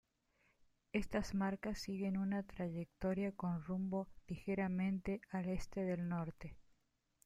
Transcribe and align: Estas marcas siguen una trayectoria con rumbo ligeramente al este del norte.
Estas 0.93 1.35
marcas 1.35 1.77
siguen 1.77 2.17
una 2.17 2.41
trayectoria 2.41 3.33
con 3.33 3.61
rumbo 3.63 4.07
ligeramente 4.27 5.21
al 5.29 5.47
este 5.47 5.83
del 5.85 6.09
norte. 6.09 6.57